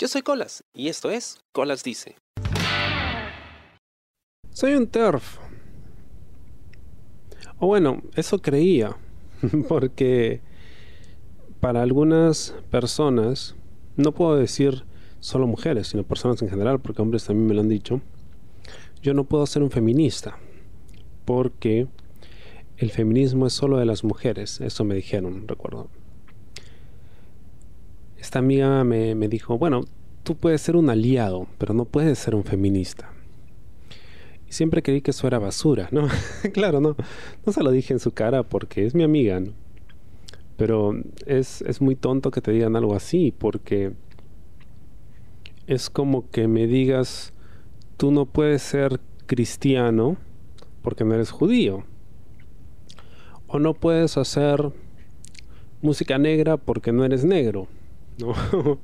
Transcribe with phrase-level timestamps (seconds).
[0.00, 2.14] Yo soy Colas y esto es Colas Dice.
[4.50, 5.38] Soy un TERF.
[7.58, 8.96] O bueno, eso creía,
[9.68, 10.40] porque
[11.58, 13.56] para algunas personas,
[13.96, 14.84] no puedo decir
[15.18, 18.00] solo mujeres, sino personas en general, porque hombres también me lo han dicho,
[19.02, 20.38] yo no puedo ser un feminista,
[21.24, 21.88] porque
[22.76, 25.88] el feminismo es solo de las mujeres, eso me dijeron, recuerdo.
[28.18, 29.84] Esta amiga me, me dijo, bueno,
[30.22, 33.10] tú puedes ser un aliado, pero no puedes ser un feminista.
[34.48, 36.08] Y siempre creí que eso era basura, ¿no?
[36.52, 36.96] claro, no,
[37.46, 39.52] no se lo dije en su cara porque es mi amiga, ¿no?
[40.56, 40.94] Pero
[41.26, 43.92] es, es muy tonto que te digan algo así, porque
[45.68, 47.32] es como que me digas,
[47.96, 50.16] tú no puedes ser cristiano
[50.82, 51.84] porque no eres judío.
[53.46, 54.72] O no puedes hacer
[55.80, 57.68] música negra porque no eres negro.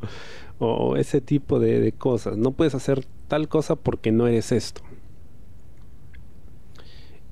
[0.58, 2.36] o ese tipo de, de cosas.
[2.36, 4.82] No puedes hacer tal cosa porque no eres esto.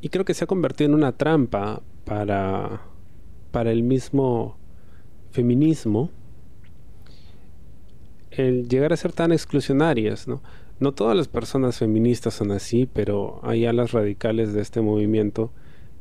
[0.00, 2.82] Y creo que se ha convertido en una trampa para,
[3.52, 4.56] para el mismo
[5.30, 6.10] feminismo
[8.32, 10.42] el llegar a ser tan exclusionarias, ¿no?
[10.80, 15.52] No todas las personas feministas son así, pero hay alas radicales de este movimiento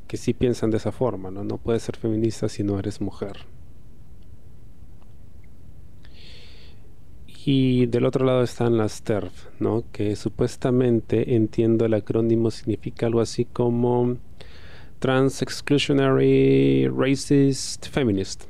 [0.08, 1.44] que sí piensan de esa forma, ¿no?
[1.44, 3.46] No puedes ser feminista si no eres mujer.
[7.44, 9.84] Y del otro lado están las TERF, ¿no?
[9.92, 14.18] que supuestamente, entiendo el acrónimo, significa algo así como
[15.00, 18.44] Trans Exclusionary Racist Feminist.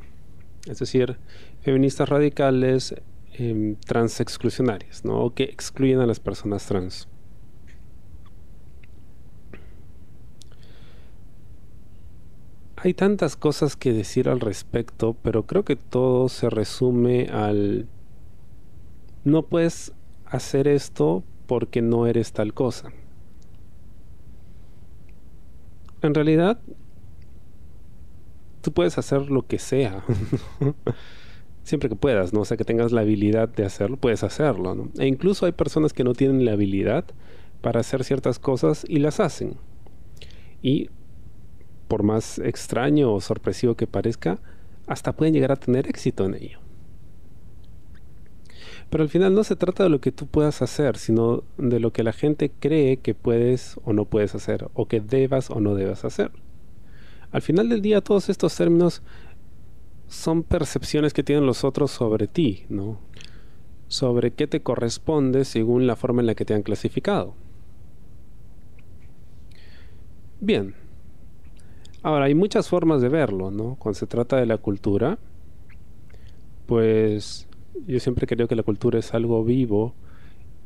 [0.68, 1.18] Es decir,
[1.62, 2.94] feministas radicales
[3.36, 5.24] eh, trans exclusionarias, ¿no?
[5.24, 7.08] o que excluyen a las personas trans.
[12.76, 17.88] Hay tantas cosas que decir al respecto, pero creo que todo se resume al
[19.24, 19.94] no puedes
[20.26, 22.92] hacer esto porque no eres tal cosa.
[26.02, 26.60] En realidad,
[28.62, 30.04] tú puedes hacer lo que sea.
[31.64, 32.42] Siempre que puedas, ¿no?
[32.42, 34.90] O sea, que tengas la habilidad de hacerlo, puedes hacerlo, ¿no?
[34.98, 37.06] E incluso hay personas que no tienen la habilidad
[37.62, 39.56] para hacer ciertas cosas y las hacen.
[40.64, 40.90] Y
[41.88, 44.40] por más extraño o sorpresivo que parezca,
[44.88, 46.61] hasta pueden llegar a tener éxito en ello.
[48.92, 51.94] Pero al final no se trata de lo que tú puedas hacer, sino de lo
[51.94, 55.76] que la gente cree que puedes o no puedes hacer, o que debas o no
[55.76, 56.30] debas hacer.
[57.32, 59.02] Al final del día todos estos términos
[60.10, 63.00] son percepciones que tienen los otros sobre ti, ¿no?
[63.88, 67.34] Sobre qué te corresponde según la forma en la que te han clasificado.
[70.42, 70.76] Bien.
[72.04, 73.76] Ahora, hay muchas formas de verlo, ¿no?
[73.80, 75.18] Cuando se trata de la cultura,
[76.66, 77.48] pues
[77.88, 79.94] yo siempre creo que la cultura es algo vivo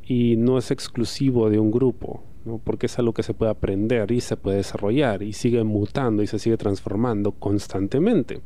[0.06, 2.22] y no es exclusivo de un grupo,
[2.64, 6.26] porque es algo que se puede aprender y se puede desarrollar y sigue mutando y
[6.26, 8.40] se sigue transformando constantemente.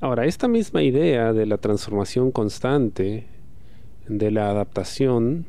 [0.00, 3.26] Ahora, esta misma idea de la transformación constante,
[4.06, 5.46] de la adaptación,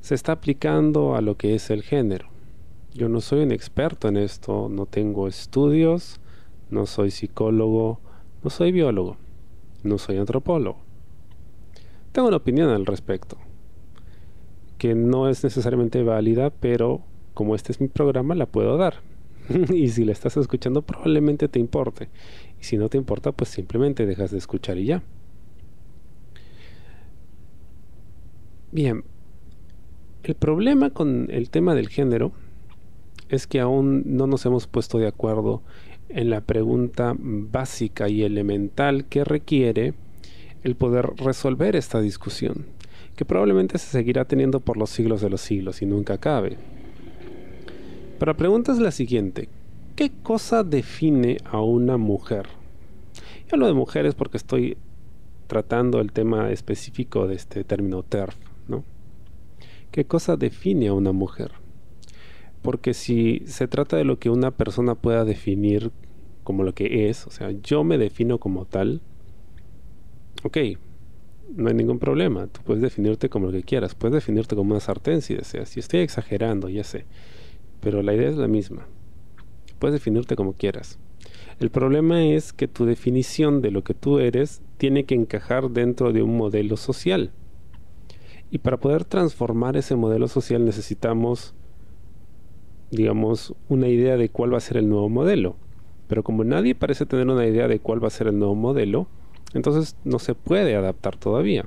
[0.00, 2.28] se está aplicando a lo que es el género.
[2.94, 6.20] Yo no soy un experto en esto, no tengo estudios,
[6.70, 8.00] no soy psicólogo,
[8.42, 9.16] no soy biólogo
[9.82, 10.78] no soy antropólogo.
[12.12, 13.38] Tengo una opinión al respecto,
[14.78, 17.02] que no es necesariamente válida, pero
[17.34, 19.02] como este es mi programa, la puedo dar.
[19.72, 22.08] y si la estás escuchando, probablemente te importe.
[22.60, 25.02] Y si no te importa, pues simplemente dejas de escuchar y ya.
[28.70, 29.04] Bien,
[30.22, 32.32] el problema con el tema del género
[33.28, 35.62] es que aún no nos hemos puesto de acuerdo
[36.08, 39.94] en la pregunta básica y elemental que requiere
[40.64, 42.66] el poder resolver esta discusión,
[43.16, 46.56] que probablemente se seguirá teniendo por los siglos de los siglos y nunca acabe.
[48.18, 49.48] Pero la pregunta es la siguiente,
[49.94, 52.46] ¿qué cosa define a una mujer?
[53.46, 54.76] Yo hablo de mujeres porque estoy
[55.46, 58.36] tratando el tema específico de este término TERF,
[58.66, 58.84] ¿no?
[59.90, 61.52] ¿Qué cosa define a una mujer?
[62.62, 65.92] Porque si se trata de lo que una persona pueda definir
[66.44, 69.00] como lo que es, o sea, yo me defino como tal,
[70.42, 70.56] ok,
[71.54, 74.80] no hay ningún problema, tú puedes definirte como lo que quieras, puedes definirte como una
[74.80, 77.04] sartén si deseas, si estoy exagerando, ya sé,
[77.80, 78.86] pero la idea es la misma,
[79.78, 80.98] puedes definirte como quieras.
[81.60, 86.12] El problema es que tu definición de lo que tú eres tiene que encajar dentro
[86.12, 87.32] de un modelo social.
[88.50, 91.54] Y para poder transformar ese modelo social necesitamos
[92.90, 95.56] digamos, una idea de cuál va a ser el nuevo modelo.
[96.08, 99.08] Pero como nadie parece tener una idea de cuál va a ser el nuevo modelo,
[99.54, 101.66] Entonces no se puede adaptar todavía.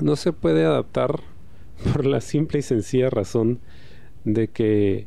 [0.00, 1.20] No se puede adaptar
[1.92, 3.60] por la simple y sencilla razón
[4.24, 5.06] de que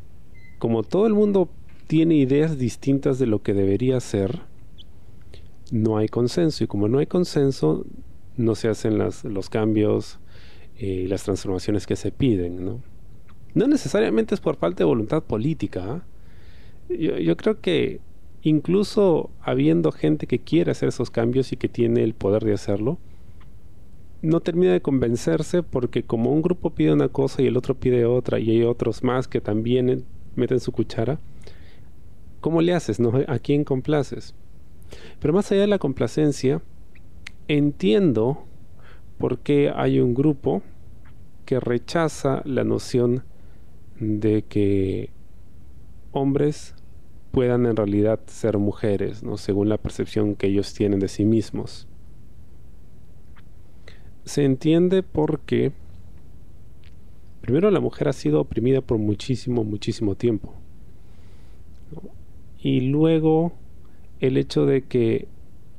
[0.57, 1.49] como todo el mundo
[1.87, 4.41] tiene ideas distintas de lo que debería ser,
[5.71, 6.63] no hay consenso.
[6.63, 7.85] Y como no hay consenso,
[8.37, 10.19] no se hacen los cambios
[10.77, 12.65] y las transformaciones que se piden.
[12.65, 12.81] ¿no?
[13.53, 15.83] No necesariamente es por falta de voluntad política.
[15.85, 16.03] ¿ah?
[16.89, 17.99] Yo, yo creo que
[18.41, 22.97] incluso habiendo gente que quiere hacer esos cambios y que tiene el poder de hacerlo,
[24.21, 28.05] no termina de convencerse porque como un grupo pide una cosa y el otro pide
[28.05, 30.05] otra y hay otros más que también
[30.35, 31.19] meten su cuchara,
[32.41, 32.99] ¿cómo le haces?
[32.99, 33.13] No?
[33.27, 34.35] ¿A quién complaces?
[35.19, 36.61] Pero más allá de la complacencia,
[37.47, 38.45] entiendo
[39.17, 40.61] por qué hay un grupo
[41.45, 43.23] que rechaza la noción
[43.99, 45.09] de que
[46.11, 46.75] hombres
[47.31, 49.37] puedan en realidad ser mujeres, ¿no?
[49.37, 51.87] según la percepción que ellos tienen de sí mismos.
[54.25, 55.71] Se entiende porque,
[57.41, 60.53] primero, la mujer ha sido oprimida por muchísimo, muchísimo tiempo.
[62.61, 63.53] Y luego,
[64.19, 65.27] el hecho de que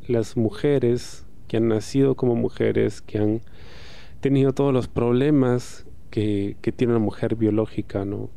[0.06, 3.40] las mujeres que han nacido como mujeres, que han
[4.20, 8.31] tenido todos los problemas que, tiene una mujer biológica, ¿no?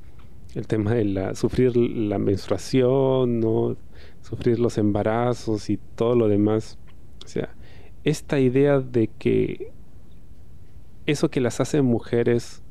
[0.55, 3.75] el tema de la, sufrir la menstruación, ¿no?
[4.21, 6.77] sufrir los embarazos y todo lo demás.
[7.25, 7.55] O sea,
[8.03, 9.71] esta idea de que
[11.05, 12.61] eso que las hace mujeres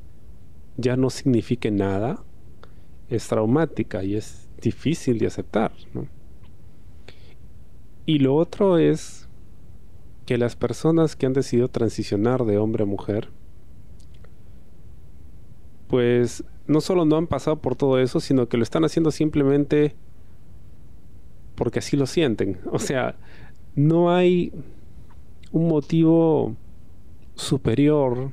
[0.77, 2.23] ya no signifique nada
[3.09, 5.73] es traumática y es difícil de aceptar.
[8.07, 9.29] Y lo otro es
[10.25, 13.29] que las personas que han decidido transicionar de hombre a mujer,
[15.93, 19.95] pues no solo no han pasado por todo eso, sino que lo están haciendo simplemente
[21.55, 22.59] porque así lo sienten.
[22.71, 23.17] O sea,
[23.75, 24.55] no hay
[25.51, 26.57] un motivo
[27.35, 28.31] superior,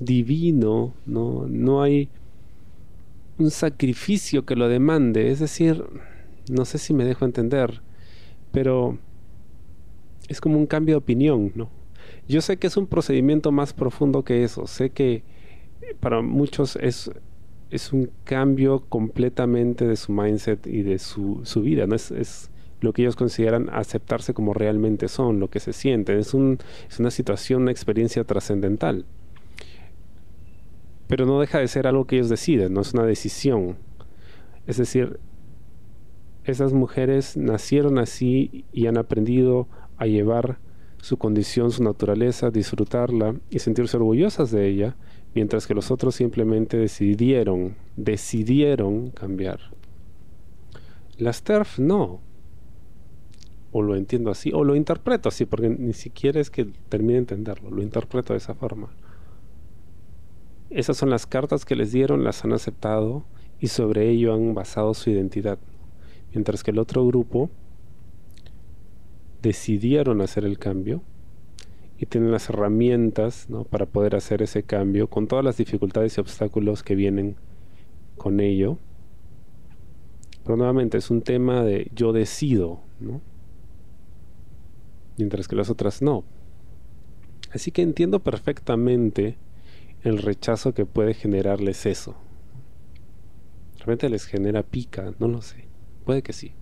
[0.00, 2.08] divino, no, no hay
[3.38, 5.30] un sacrificio que lo demande.
[5.30, 5.84] Es decir,
[6.50, 7.80] no sé si me dejo entender,
[8.50, 8.98] pero
[10.26, 11.70] es como un cambio de opinión, ¿no?
[12.26, 15.22] Yo sé que es un procedimiento más profundo que eso, sé que
[16.00, 17.10] para muchos es,
[17.70, 21.94] es un cambio completamente de su mindset y de su, su vida, ¿no?
[21.94, 22.50] Es, es,
[22.84, 26.18] lo que ellos consideran aceptarse como realmente son, lo que se sienten.
[26.18, 26.58] Es, un,
[26.88, 29.06] es una situación, una experiencia trascendental.
[31.08, 33.76] Pero no deja de ser algo que ellos deciden, no es una decisión.
[34.66, 35.18] Es decir,
[36.44, 39.66] esas mujeres nacieron así y han aprendido
[39.96, 40.58] a llevar
[41.00, 44.96] su condición, su naturaleza, disfrutarla y sentirse orgullosas de ella
[45.34, 49.60] mientras que los otros simplemente decidieron, decidieron cambiar.
[51.18, 52.20] Las TERF no.
[53.72, 57.18] O lo entiendo así, o lo interpreto así, porque ni siquiera es que termine de
[57.20, 58.90] entenderlo, lo interpreto de esa forma.
[60.70, 63.24] Esas son las cartas que les dieron, las han aceptado
[63.60, 65.58] y sobre ello han basado su identidad.
[66.32, 67.50] Mientras que el otro grupo
[69.42, 71.02] decidieron hacer el cambio
[72.04, 76.82] y tienen las herramientas para poder hacer ese cambio con todas las dificultades y obstáculos
[76.82, 77.36] que vienen
[78.18, 78.76] con ello.
[80.42, 82.82] Pero nuevamente es un tema de yo decido,
[85.16, 86.24] mientras que las otras no.
[87.54, 89.38] Así que entiendo perfectamente
[90.02, 92.16] el rechazo que puede generarles eso.
[93.78, 95.68] Realmente les genera pica, no lo sé.
[96.04, 96.52] Puede que sí.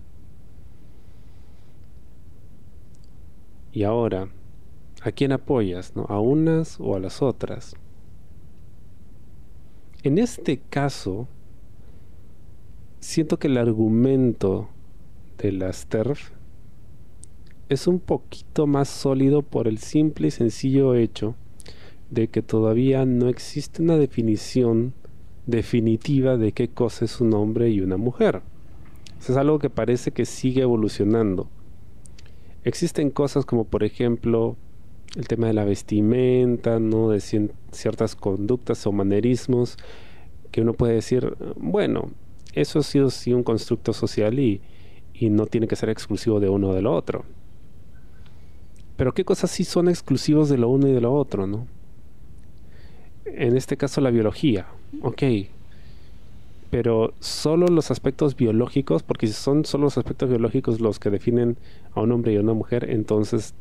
[3.73, 4.29] Y ahora,
[5.05, 5.97] ¿A quién apoyas?
[5.97, 6.05] ¿no?
[6.07, 7.75] ¿A unas o a las otras?
[10.01, 11.27] En este caso,
[13.01, 14.69] siento que el argumento
[15.37, 16.31] de las TERF
[17.67, 21.35] es un poquito más sólido por el simple y sencillo hecho
[22.09, 24.93] de que todavía no existe una definición
[25.47, 28.41] definitiva de qué cosa es un hombre y una mujer.
[29.19, 31.49] Eso es algo que parece que sigue evolucionando.
[32.63, 34.55] Existen cosas como por ejemplo
[35.15, 37.09] el tema de la vestimenta, ¿no?
[37.09, 37.21] de
[37.71, 39.77] ciertas conductas o manerismos
[40.51, 42.11] que uno puede decir, bueno,
[42.53, 44.61] eso ha sido sí un constructo social y,
[45.13, 47.25] y no tiene que ser exclusivo de uno o de lo otro.
[48.95, 51.65] Pero qué cosas sí son exclusivos de lo uno y de lo otro, ¿no?
[53.25, 54.67] En este caso la biología,
[55.01, 55.23] ok.
[56.69, 61.57] Pero solo los aspectos biológicos, porque si son solo los aspectos biológicos los que definen
[61.93, 63.55] a un hombre y a una mujer, entonces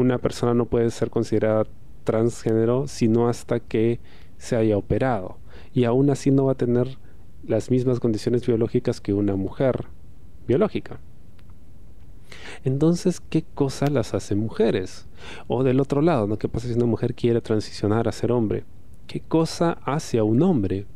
[0.00, 1.64] una persona no puede ser considerada
[2.04, 4.00] transgénero sino hasta que
[4.38, 5.38] se haya operado.
[5.74, 6.98] Y aún así no va a tener
[7.46, 9.86] las mismas condiciones biológicas que una mujer
[10.46, 11.00] biológica.
[12.64, 15.06] Entonces, ¿qué cosas las hace mujeres?
[15.48, 16.38] O del otro lado, ¿no?
[16.38, 18.64] ¿Qué pasa si una mujer quiere transicionar a ser hombre?
[19.06, 20.86] ¿Qué cosa hace a un hombre?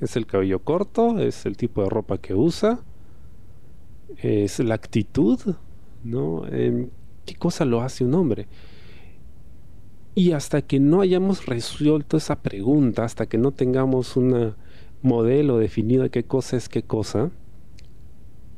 [0.00, 1.18] ¿Es el cabello corto?
[1.18, 2.80] ¿Es el tipo de ropa que usa?
[4.18, 5.40] ¿Es la actitud?
[6.04, 6.46] ¿No?
[6.48, 6.90] Em,
[7.26, 8.46] ¿Qué cosa lo hace un hombre?
[10.14, 14.54] Y hasta que no hayamos resuelto esa pregunta, hasta que no tengamos un
[15.02, 17.30] modelo definido de qué cosa es qué cosa,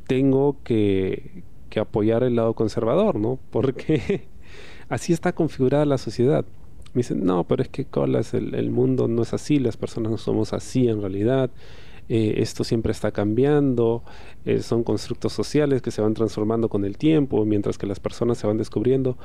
[0.07, 1.43] tengo que,
[1.81, 3.39] apoyar el lado conservador, ¿no?
[3.51, 4.29] Porque
[4.89, 6.45] así está configurada la sociedad.
[6.93, 10.19] Me dicen, no, pero es que colas, el mundo no es así, las personas no
[10.19, 11.51] somos así en realidad.
[12.09, 14.03] Eh, esto siempre está cambiando,
[14.45, 18.39] eh, son constructos sociales que se van transformando con el tiempo, mientras que las personas
[18.39, 19.19] se van descubriendo.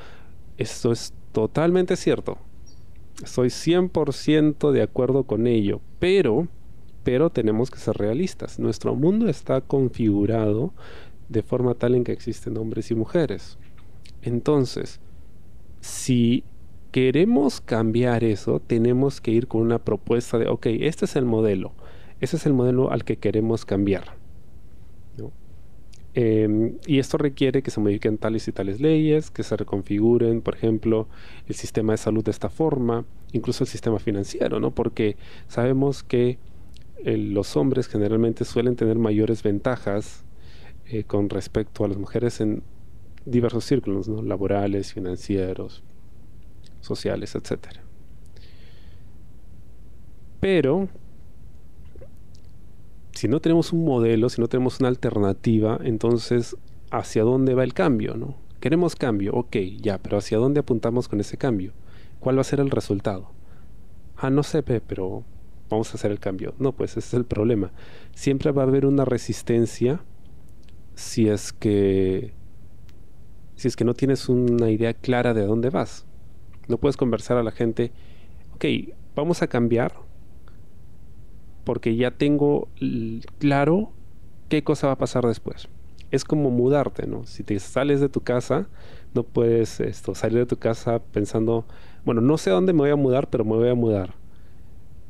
[0.57, 2.37] Esto es totalmente cierto.
[3.23, 6.47] Estoy 100% de acuerdo con ello, pero,
[7.03, 8.59] pero tenemos que ser realistas.
[8.59, 10.73] Nuestro mundo está configurado
[11.29, 13.57] de forma tal en que existen hombres y mujeres.
[14.21, 14.99] Entonces,
[15.79, 16.43] si
[16.91, 21.73] queremos cambiar eso, tenemos que ir con una propuesta de, ok, este es el modelo,
[22.23, 24.15] ese es el modelo al que queremos cambiar.
[26.15, 30.53] Em, y esto requiere que se modifiquen tales y tales leyes, que se reconfiguren, por
[30.55, 31.07] ejemplo,
[31.47, 34.69] el sistema de salud de esta forma, incluso el sistema financiero, ¿no?
[34.71, 36.37] Porque sabemos que
[37.03, 40.23] eh, los hombres generalmente suelen tener mayores ventajas
[40.85, 42.61] eh, con respecto a las mujeres en
[43.25, 44.21] diversos círculos, ¿no?
[44.21, 45.83] laborales, financieros,
[46.79, 47.79] sociales, etc.
[50.39, 50.89] Pero,
[53.13, 56.55] si no tenemos un modelo, si no tenemos una alternativa, entonces,
[56.91, 58.15] ¿hacia dónde va el cambio?
[58.15, 58.35] ¿no?
[58.59, 61.73] Queremos cambio, ok, ya, pero ¿hacia dónde apuntamos con ese cambio?
[62.19, 63.31] ¿Cuál va a ser el resultado?
[64.17, 65.23] Ah, no sé, pero
[65.69, 66.53] vamos a hacer el cambio.
[66.59, 67.71] No, pues ese es el problema.
[68.13, 70.01] Siempre va a haber una resistencia
[70.95, 72.33] si es que
[73.55, 76.05] si es que no tienes una idea clara de dónde vas.
[76.67, 77.91] No puedes conversar a la gente,
[78.55, 78.65] ok,
[79.15, 79.93] vamos a cambiar
[81.63, 82.67] porque ya tengo
[83.39, 83.91] claro
[84.49, 85.69] qué cosa va a pasar después.
[86.11, 87.25] Es como mudarte, ¿no?
[87.25, 88.67] Si te sales de tu casa,
[89.13, 91.65] no puedes esto, salir de tu casa pensando,
[92.05, 94.13] bueno, no sé a dónde me voy a mudar, pero me voy a mudar.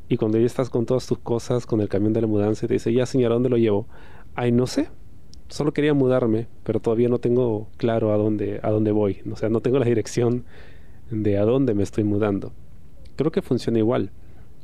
[0.07, 2.73] Y cuando ya estás con todas tus cosas, con el camión de la mudanza, te
[2.73, 3.87] dice, ya señora, ¿dónde lo llevo?
[4.35, 4.89] Ay, no sé.
[5.49, 9.21] Solo quería mudarme, pero todavía no tengo claro a dónde, a dónde voy.
[9.31, 10.45] O sea, no tengo la dirección
[11.11, 12.53] de a dónde me estoy mudando.
[13.15, 14.11] Creo que funciona igual.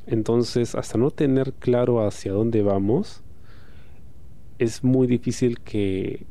[0.10, 3.22] Entonces, hasta no tener claro hacia dónde vamos,
[4.58, 6.26] es muy difícil que,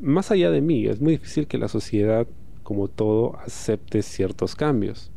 [0.00, 2.26] más allá de mí, es muy difícil que la sociedad,
[2.64, 5.12] como todo, acepte ciertos cambios.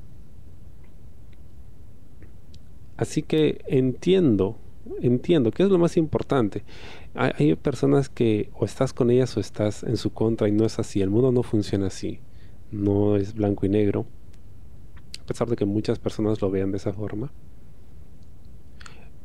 [2.98, 4.58] Así que entiendo,
[5.02, 6.64] entiendo, que es lo más importante.
[7.16, 10.66] Hay, hay, personas que o estás con ellas o estás en su contra y no
[10.66, 11.02] es así.
[11.02, 12.20] El mundo no funciona así.
[12.72, 14.06] No es blanco y negro
[15.20, 17.34] a pesar de que muchas personas lo vean de esa forma.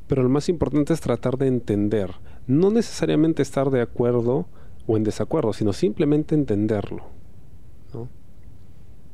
[0.07, 2.11] Pero lo más importante es tratar de entender,
[2.47, 4.47] no necesariamente estar de acuerdo
[4.87, 7.05] o en desacuerdo, sino simplemente entenderlo.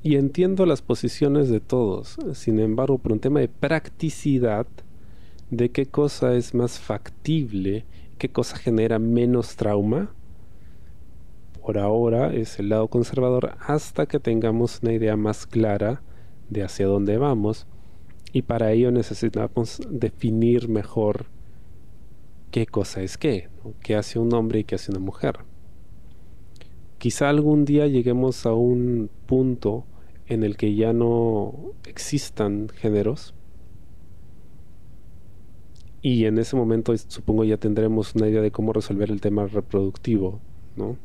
[0.02, 4.66] Y entiendo las posiciones de todos, sin embargo, por un tema de practicidad,
[5.50, 7.85] de qué cosa es más factible,
[8.16, 10.14] qué cosa genera menos trauma,
[11.61, 16.00] por ahora es el lado conservador hasta que tengamos una idea más clara
[16.49, 17.66] de hacia dónde vamos
[18.32, 21.26] y para ello necesitamos definir mejor
[22.50, 23.49] qué cosa es qué,
[23.82, 25.38] qué hace un hombre y qué hace una mujer.
[26.99, 29.85] Quizá algún día lleguemos a un punto
[30.26, 33.35] en el que ya no existan géneros
[36.02, 40.40] y en ese momento supongo ya tendremos una idea de cómo resolver el tema reproductivo,
[40.76, 40.97] ¿no?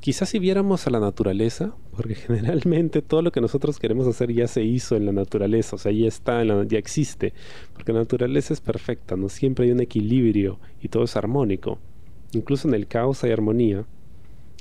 [0.00, 4.46] Quizás si viéramos a la naturaleza, porque generalmente todo lo que nosotros queremos hacer ya
[4.46, 7.32] se hizo en la naturaleza, o sea, ya está, ya existe,
[7.72, 11.78] porque la naturaleza es perfecta, no siempre hay un equilibrio y todo es armónico,
[12.32, 13.86] incluso en el caos hay armonía.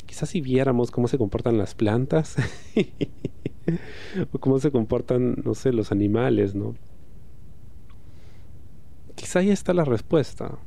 [0.06, 2.36] Quizás si viéramos cómo se comportan las plantas
[4.32, 6.75] o cómo se comportan, no sé, los animales, ¿no?
[9.15, 10.60] Quizá ahí está la respuesta.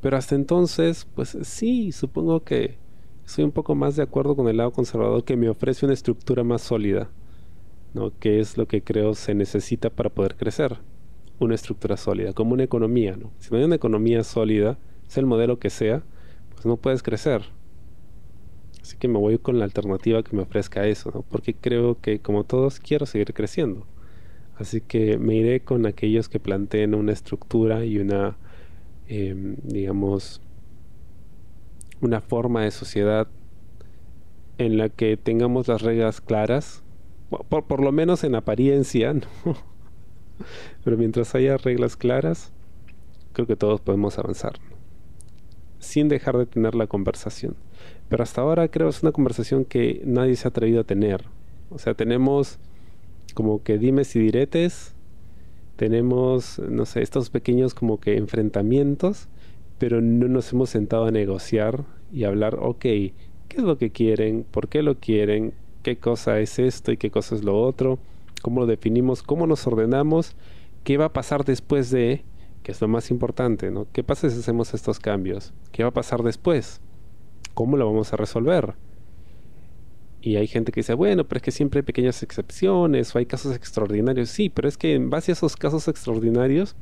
[0.00, 2.76] Pero hasta entonces, pues sí, supongo que
[3.24, 6.44] soy un poco más de acuerdo con el lado conservador que me ofrece una estructura
[6.44, 7.10] más sólida,
[7.94, 8.12] ¿no?
[8.18, 10.78] que es lo que creo se necesita para poder crecer.
[11.40, 13.16] Una estructura sólida, como una economía.
[13.16, 13.30] ¿no?
[13.38, 14.78] Si no hay una economía sólida,
[15.08, 16.02] sea el modelo que sea,
[16.54, 17.42] pues no puedes crecer.
[18.80, 21.22] Así que me voy con la alternativa que me ofrezca eso, ¿no?
[21.22, 23.86] porque creo que como todos quiero seguir creciendo.
[24.56, 28.36] Así que me iré con aquellos que planteen una estructura y una,
[29.08, 30.40] em, digamos,
[32.00, 33.28] una forma de sociedad
[34.58, 36.82] en la que tengamos las reglas claras,
[37.48, 39.14] por, por lo menos en apariencia,
[40.84, 42.52] pero mientras haya reglas claras,
[43.32, 44.54] creo que todos podemos avanzar,
[45.78, 47.56] sin dejar de tener la conversación.
[48.08, 51.24] Pero hasta ahora creo que es una conversación que nadie se ha atrevido a tener.
[51.70, 52.58] O sea, tenemos
[53.34, 54.94] como que dimes y diretes,
[55.78, 59.28] tenemos, no sé, estos pequeños como que enfrentamientos,
[59.78, 63.12] pero no nos hemos sentado a negociar y hablar, ok, ¿qué
[63.48, 64.44] es lo que quieren?
[64.50, 65.54] ¿Por qué lo quieren?
[65.84, 68.00] ¿Qué cosa es esto y qué cosa es lo otro?
[68.42, 69.22] ¿Cómo lo definimos?
[69.22, 70.34] ¿Cómo nos ordenamos?
[70.82, 72.24] ¿Qué va a pasar después de?
[72.64, 73.86] Que es lo más importante, ¿no?
[73.92, 75.52] ¿Qué pasa si hacemos estos cambios?
[75.70, 76.80] ¿Qué va a pasar después?
[77.54, 78.74] ¿Cómo lo vamos a resolver?
[80.20, 83.26] Y hay gente que dice, bueno, pero es que siempre hay pequeñas excepciones o hay
[83.26, 84.30] casos extraordinarios.
[84.30, 86.74] Sí, pero es que en base a esos casos extraordinarios,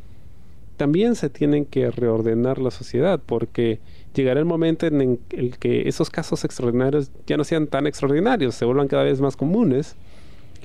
[0.76, 3.80] también se tienen que reordenar la sociedad, porque
[4.14, 8.64] llegará el momento en el que esos casos extraordinarios ya no sean tan extraordinarios, se
[8.64, 9.96] vuelvan cada vez más comunes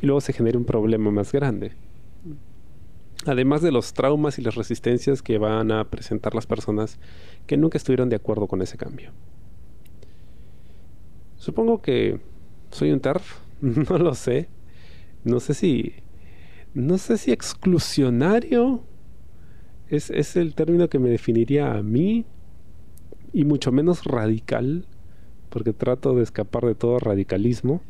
[0.01, 1.73] y luego se genere un problema más grande.
[3.25, 6.97] Además de los traumas y las resistencias que van a presentar las personas
[7.45, 9.11] que nunca estuvieron de acuerdo con ese cambio.
[11.37, 12.19] Supongo que
[12.71, 14.47] soy un TERF, no lo sé.
[15.23, 15.93] No sé si.
[16.73, 18.83] No sé si exclusionario
[19.89, 22.25] es, es el término que me definiría a mí.
[23.33, 24.85] Y mucho menos radical,
[25.49, 27.81] porque trato de escapar de todo radicalismo.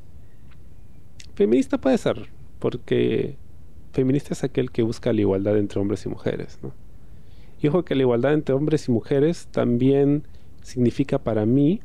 [1.33, 3.38] Feminista puede ser, porque
[3.91, 6.59] feminista es aquel que busca la igualdad entre hombres y mujeres.
[6.61, 6.73] ¿no?
[7.61, 10.23] Y ojo que la igualdad entre hombres y mujeres también
[10.61, 11.81] significa para mí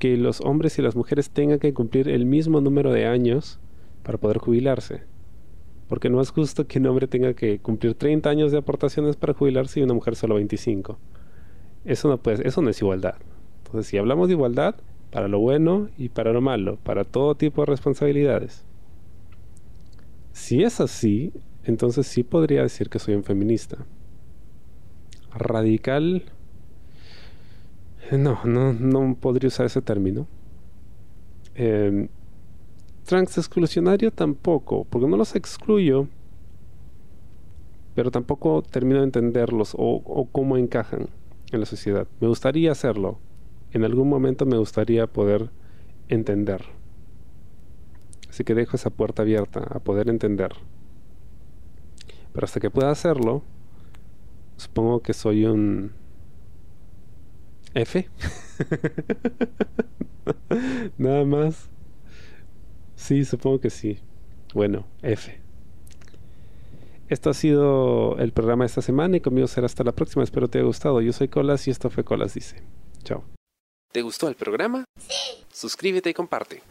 [0.00, 3.60] que los hombres y las mujeres tengan que cumplir el mismo número de años
[4.02, 5.02] para poder jubilarse.
[5.88, 9.34] Porque no es justo que un hombre tenga que cumplir 30 años de aportaciones para
[9.34, 10.98] jubilarse y una mujer solo 25.
[11.84, 13.16] Eso no, eso no es igualdad.
[13.58, 14.76] Entonces, si hablamos de igualdad,
[15.10, 18.64] para lo bueno y para lo malo, para todo tipo de responsabilidades.
[20.32, 21.32] Si es así,
[21.64, 23.84] entonces sí podría decir que soy un feminista.
[25.36, 26.24] Radical,
[28.18, 30.26] no, no, no podría usar ese término.
[31.54, 32.08] Eh,
[33.04, 36.08] transexclusionario tampoco, porque no los excluyo,
[37.94, 41.08] pero tampoco termino de entenderlos o, o cómo encajan
[41.52, 42.06] en la sociedad.
[42.20, 43.18] Me gustaría hacerlo.
[43.72, 45.50] En algún momento me gustaría poder
[46.08, 46.64] entender.
[48.28, 50.52] Así que dejo esa puerta abierta a poder entender.
[52.32, 53.42] Pero hasta que pueda hacerlo,
[54.56, 55.92] supongo que soy un
[57.74, 58.08] F.
[60.98, 61.68] Nada más.
[62.96, 63.98] Sí, supongo que sí.
[64.54, 65.40] Bueno, F.
[67.08, 70.22] Esto ha sido el programa de esta semana y conmigo será hasta la próxima.
[70.22, 71.00] Espero te haya gustado.
[71.00, 72.62] Yo soy Colas y esto fue Colas Dice.
[73.02, 73.24] Chao.
[73.92, 74.84] ¿Te gustó el programa?
[74.96, 75.44] Sí.
[75.52, 76.62] Suscríbete y comparte.